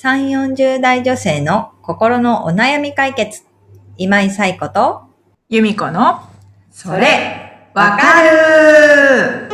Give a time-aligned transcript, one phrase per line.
[0.00, 3.42] 3、40代女性の心のお悩み解決。
[3.96, 5.02] 今井彩子と、
[5.48, 6.20] 由美子の、
[6.70, 9.48] それ、わかる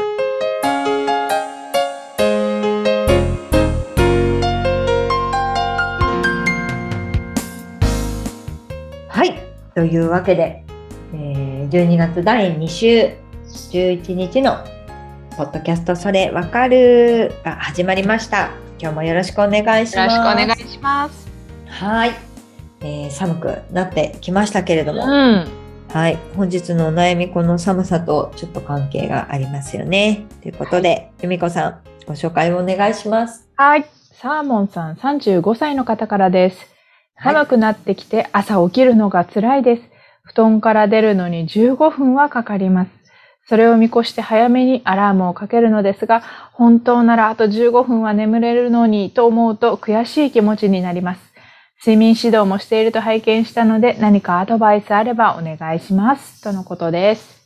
[9.08, 9.40] はい。
[9.74, 10.62] というわけで、
[11.14, 13.14] えー12月第2週、
[13.46, 14.62] 11日の
[15.38, 18.63] ポッドキャストそれわかるが始まりました。
[18.78, 20.10] 今日もよろしくお願いしよます。
[20.10, 21.28] ろしくお願いします。
[21.66, 22.14] はい、
[22.80, 25.48] えー寒くなってきましたけれども、ん。
[25.88, 30.26] はい、本日のお悩み、この寒さとちょっと関係がありますよね。
[30.42, 33.48] ということで、由美子さん、ご紹介をお願いします。
[33.56, 33.86] はい。
[34.12, 36.58] サーモンさん35歳の方からです。
[36.58, 39.82] はい寒くなってきて朝起きるのが辛いです。
[40.24, 42.90] 布団から出るのに15分はかかります。
[43.46, 51.20] それを見越して早めにアラームをかけるのですが、本当ならあと15分は眠れるのにと思うと悔しい気持ちになります。
[51.80, 56.40] 睡眠指導もしていると拝見したので何かアドバイスあればお願いします。
[56.42, 57.44] とのことです。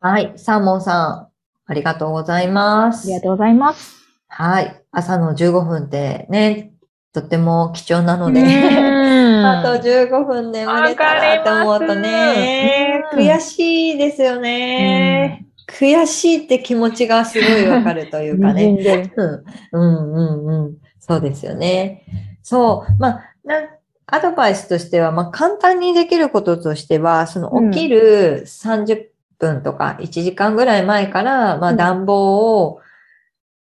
[0.00, 1.28] はい、サーモンさん、
[1.66, 3.14] ありがとうございますあり。
[3.14, 3.96] がとうございます。
[4.28, 6.73] はい、朝の15分ってね、
[7.14, 15.46] とっても貴重なので、あ あと15分眠れたらって思うとね、わかりま悔すしいですよね。
[15.68, 18.72] 悔しいって気持ちがすごいわかるというかね。
[18.72, 19.12] ね。
[19.16, 20.74] うんうんうんうん。
[20.98, 22.02] そうですよね。
[22.42, 22.92] そう。
[23.00, 23.62] まあ、な
[24.06, 29.04] アドバイスとしては、まあ、簡単にできることとしては、その起きる30
[29.38, 32.80] 分とか1時間ぐらい前から、まあ、うん暖房を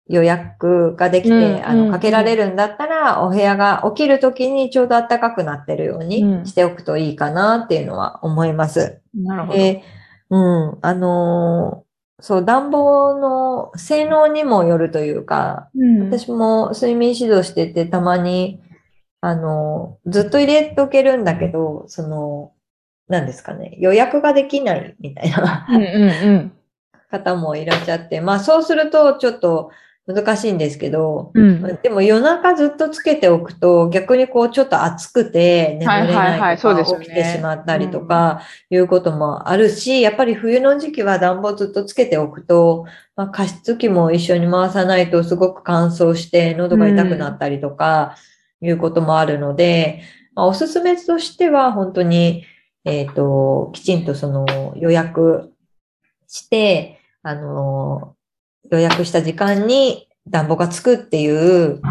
[0.09, 9.01] 予約ができて、うんあの、うんかけられるんだったら、お部屋が起きるときにちょうど暖かくなってるよううんにしておくといいかなっていうのは思います。
[9.13, 9.57] なるほど。
[9.57, 9.83] で、
[10.31, 11.89] うん、あのー
[12.21, 18.59] そう、暖房の性能にもよるというか、うん私も睡眠指導しててたまに、
[19.21, 22.51] あの、ずっと入れとけるんだけど、その、
[23.07, 26.51] 何ですかね、予約ができないみたいなうんうん
[27.09, 29.71] 方もいらっしゃって、まあそうするとちょっと
[30.11, 31.63] 難しいんですけど、うん。
[31.63, 31.79] うん。
[31.83, 48.15] でも夜中ずっとつけておくと逆にこうちょっと暑くて眠れないいとかそうですよね起きてしまったりとかいうこともあるし、やっぱり冬の時期は暖房ずっとつけておくと、まあ、加湿器も一緒に回さないとすごく乾燥して喉が痛くなったりとか
[48.61, 50.01] いうこともあるので、
[50.33, 52.45] まあ、おすすめとしては本当に、
[52.83, 55.53] えっ、と、きちんとその予約
[56.27, 58.15] して、あの、
[58.71, 61.81] 予約した時間に暖房がつくっていう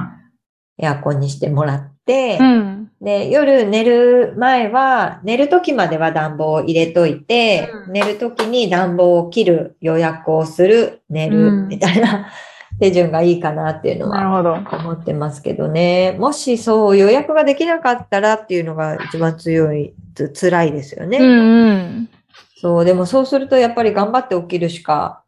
[0.79, 2.91] エアコンにしてもらって、うん。
[3.01, 12.29] で、夜寝る前は、寝る時までは暖房を入れといて、うん寝る時に暖房を切る、予約をする、寝る、うんみたいな
[12.81, 14.63] 手順がいいかなっていうのは。
[14.73, 16.17] 思ってますけどね。
[16.19, 21.19] もしそう予約ができなかったらっていうのが一番強い、つ辛いですよね。
[21.19, 22.09] うんうん。
[22.57, 25.23] そう、でもそうするとやっぱり頑張って起きるしか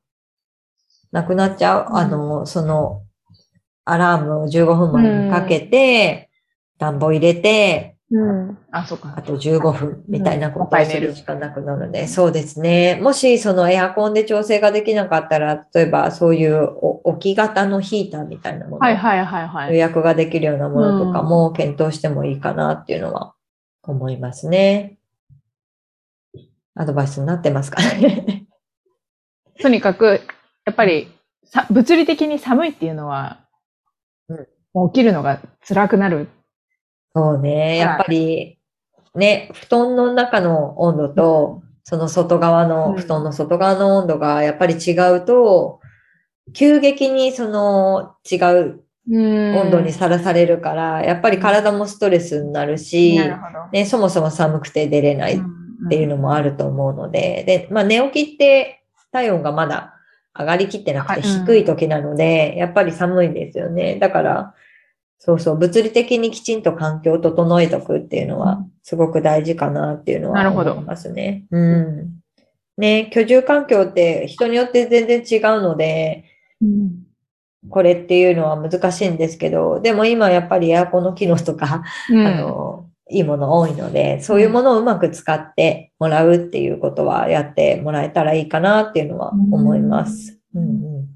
[1.13, 1.87] なくなっちゃう。
[1.89, 3.03] うんあの、その、
[3.85, 6.31] アラームを15分前にかけて、
[6.79, 8.59] 暖房入れて、うん。
[8.73, 9.15] あ、そうか。
[9.17, 12.99] あと15分みたいなことをするるしかなくなるので、そうですね。
[13.01, 19.71] もしそのエアコンで調整ができなかったら、例えばそういうお置き型のヒーターみたいなもの、はいはいはいはい。
[19.71, 23.35] 予約ができるようなものとかも検討してもいいかなっていうのは
[23.85, 24.99] 思いますね。
[26.75, 28.47] アドバイスになってますかね。
[29.63, 30.21] とにかく、
[30.65, 31.09] やっぱり、
[31.45, 33.41] さ物理的に寒いっていうのは、
[34.29, 34.47] うん。
[34.73, 36.29] もう起きるのが辛くなる。
[37.15, 37.77] そうね。
[37.77, 38.59] やっぱり、
[39.15, 42.97] ね、布団の中の温度と、その外側の、うん。
[42.97, 45.81] 布団の外側の温度がやっぱり違うと、
[46.53, 49.57] 急激にその違ううん。
[49.57, 53.19] 温度にさらされるから、やっぱり体もストレスになるし。
[53.73, 55.41] ね、そもそも寒くて出れないっ
[55.89, 59.95] ていうのもあると思うので、で、まあ寝起きって体温がまだ
[60.39, 63.99] 上がりきってなくて低い時なので、やっぱり寒いんですよね。
[63.99, 64.55] だから、
[65.19, 71.45] そうそう、物理的にきちんと環境を整えとくっていうのはうんすごく大事かなっていうのは思いますね。
[71.51, 72.21] うん。
[72.79, 76.25] ね、居住環境って人によって全然違うので、
[76.61, 77.07] うん
[77.69, 90.39] これっていうのは難しいんですけど、でも今やっぱりエアコンの機能とか、うんあの、いいもの多いので、そういうものをうまく使ってもらうっていうことはやってもらえたらいいかなっていうのは思います。
[90.55, 91.09] うんうん。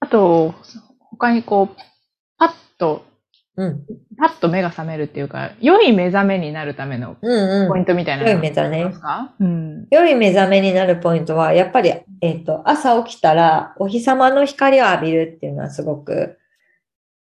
[0.00, 0.54] あと、
[0.98, 1.76] 他にこう、
[2.38, 3.04] パッと、
[3.56, 3.84] うん。
[4.18, 7.68] パッと目が覚めるっていうか、良い目覚めになるためのうんうん。
[7.68, 9.34] ポイントみたいなの良い目覚めありますか？
[9.38, 9.86] うん。
[9.90, 11.92] 良い目覚めになるポイントは、やっぱり、
[12.22, 16.38] えっ、と、朝起きたらお日様の光を浴びるっていうのはすごく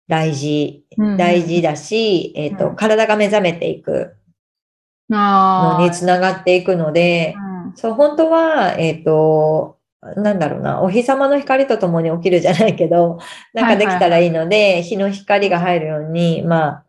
[0.08, 4.16] 大事、うんうん大事だし、えっ、と、うん体が目覚めていく
[5.12, 7.36] あのにつながっていくので、
[7.76, 9.78] そう、本当は、えっ、と、
[10.16, 13.20] なんだろうな、お日様の光とともに起きるじゃないけど、
[13.54, 16.84] なんかできたらいいので、日の光が入るように、まあ、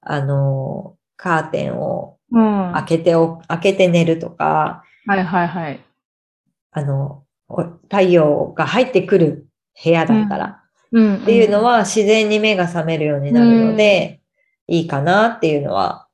[0.00, 2.72] あの、カーテンをうん。
[2.74, 5.80] 開けてお、開けて寝るとか、はいはいはい。
[6.72, 9.46] あの、お太陽が入ってくる
[9.82, 10.54] 部屋だったら、うん。
[10.88, 14.20] っていうのは自然に目が覚めるようになるので、
[14.68, 16.06] いいかなっていうのは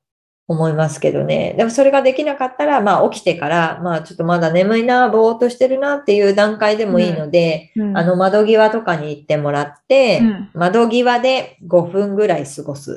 [0.48, 1.54] 思いますけどね。
[1.56, 12.96] でもそれができなかったら、まあ起きてから、まあちょっとまだ眠いな、ぼーっとしてるなっていう段階でもいいので、うん、あの窓際とかに行ってもらって、うん窓際で5分ぐらい過ごす。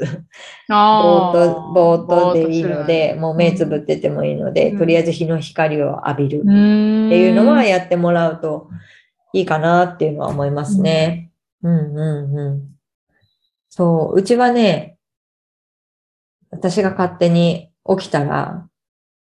[0.67, 6.39] ぼーっと、ぼーっとでいいので、もう目つぶっっててもいいので、うんとりあえず日の光を浴びる。
[6.39, 8.69] っていうのはやってもらうと
[9.33, 11.29] いいかなっていうのは思いますね。
[11.65, 12.75] うんうんうん。
[13.69, 14.97] そう、うちはね、
[16.51, 18.67] 私が勝手に起きたら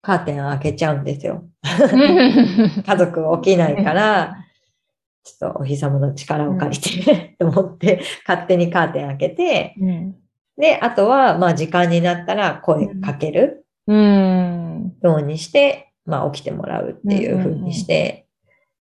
[0.02, 1.44] カーテン開けちゃうんですよ。
[1.62, 4.38] 家族起きないから、
[5.24, 10.16] ちょっとお日様の力を借りて、と 思って勝手にカーテン開けて、うん。
[10.58, 13.66] で、あとはまあ時間になったら声かける。
[13.86, 14.96] うん。
[15.02, 18.29] ようにして、まあ起きてもらうっていう風にして、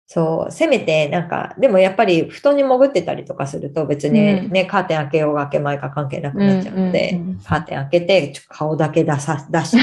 [0.06, 9.78] そう、せめてなんか、でもやっぱり布団に潜ってたりとかすると別にうんね、カーテン開けようが開けまいか関係なくなっちゃうので、うんうんうんカーテン開けて、顔だけ出さ、 出して、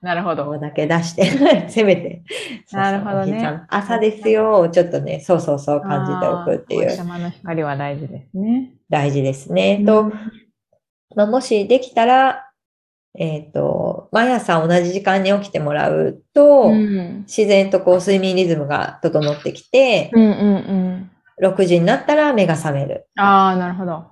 [0.00, 0.44] なるほど。
[0.44, 1.24] 顔だけ出して、
[1.68, 2.22] せめて。
[2.72, 8.70] なるほどね朝ですよ、ちょっとね、そうそうそう感じておくっていう、お日様の光は大事ですね。
[8.90, 9.82] 大事ですね。
[9.86, 10.12] と、
[11.14, 12.47] まあ、もしできたら、
[13.20, 17.24] えっ、と、毎朝同じ時間に起きてもらうと、うん。
[17.26, 21.50] 自然とこう睡眠リズムが整ってきて、うんうんうん。
[21.52, 24.06] 6時になったら目が覚めるああ、なるほど。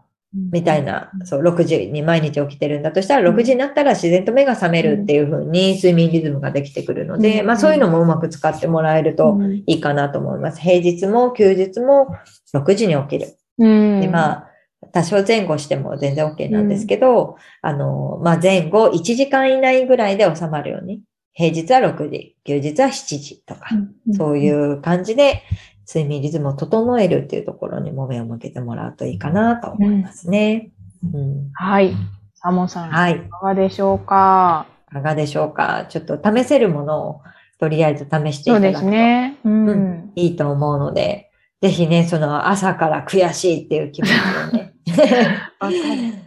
[0.53, 10.61] みたいな、そう、6時に毎日起きてるんだとしたら、6時になったら自然と目が覚めるっていう風に睡眠リズムができてくるので、うんまあそういうのもうまく使ってもらえるとうんいいかなと思います。
[10.61, 12.09] 平日も休日も
[12.53, 13.37] 6時に起きる。
[13.59, 14.01] うん。
[14.01, 14.51] で、まあ、
[14.97, 21.03] 多少前後しても全然 OK なんですけど、あの、まあ前後1時間以内ぐらいで収まるように、
[21.35, 23.69] 平日は6時、休日は7時とか、
[24.17, 25.43] そういう感じで
[25.87, 30.71] 睡眠リズムを整えるっていうところにも目を向けてもらうといいかなと思いますね。
[31.13, 31.95] うんはい。
[32.37, 33.17] サモさん、はい。
[33.17, 34.67] いかがでしょうか？
[34.91, 35.85] いかがでしょうか？
[35.91, 37.21] ちょっと試せるものを
[37.61, 39.37] とりあえず試していそうですただくとね。
[39.45, 39.69] うん。
[39.69, 41.31] うんいいと思うので、
[41.63, 44.13] ぜひね、その朝から悔しいっていう気持ち
[44.53, 44.75] をね、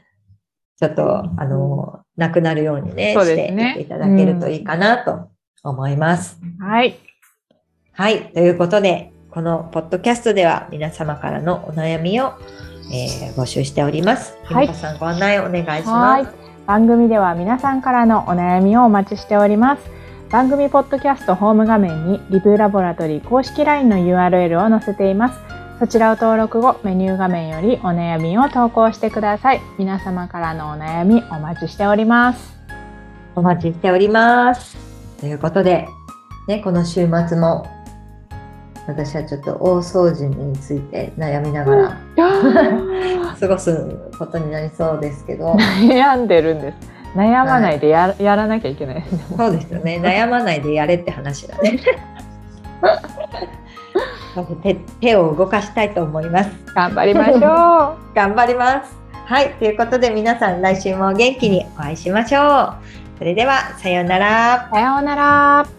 [0.78, 5.30] ちょっと、あの、なくなるようにね、そうしていっていただけるといいかなと
[5.64, 6.40] 思います。
[6.60, 6.98] はい。
[7.94, 8.32] はい。
[8.32, 12.34] ということで、このポッドキャストでは皆様からのお悩みを、
[12.92, 14.36] えー募集しております。
[14.48, 16.36] ひはいさんご案内お願いしはいます。。
[16.66, 19.99] 番組では皆さんからのお悩みをお待ちしております。
[20.32, 25.40] 番組ポッドキャストホーム画面にリブラボラトリー公式 LINE の URL を載せています。
[25.80, 29.62] そちらを登録後、メニュー画面よりお悩みを投稿してください。
[29.80, 32.60] 皆様からのお悩みお待ちしております。
[33.36, 34.78] お待ちしております。
[35.20, 35.88] ということで、
[36.48, 37.66] ね、この週末も、
[38.86, 41.98] 私はちょっと大掃除について悩みながら
[43.40, 46.99] 過ごすことになりそうですけど、 悩んでるんです。
[47.16, 49.04] 悩まないでや,、やらなきゃいけない。
[49.36, 50.00] そうですよね。
[50.04, 51.80] 悩まないでやれって話だね。
[54.64, 56.50] 手手を動かしたいと思います。
[56.74, 57.40] 頑張りましょう。
[58.16, 58.98] 頑張ります。
[59.26, 59.50] はい。
[59.60, 62.74] ということで皆さん来週も元気にお会いしましょう。
[63.18, 64.70] それでは、さようなら。
[64.72, 65.79] さようなら。